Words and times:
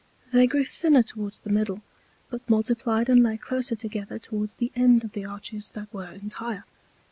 They 0.31 0.47
grew 0.47 0.65
thinner 0.65 1.03
towards 1.03 1.41
the 1.41 1.51
Middle, 1.51 1.83
but 2.31 2.49
multiplied 2.49 3.07
and 3.07 3.21
lay 3.21 3.37
closer 3.37 3.75
together 3.75 4.17
toward 4.17 4.55
the 4.57 4.71
End 4.75 5.03
of 5.03 5.11
the 5.11 5.25
Arches 5.25 5.73
that 5.73 5.93
were 5.93 6.09
entire. 6.09 6.65